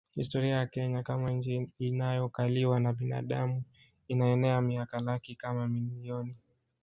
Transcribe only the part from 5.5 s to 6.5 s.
milioni